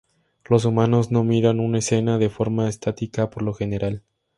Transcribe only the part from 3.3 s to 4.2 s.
lo general.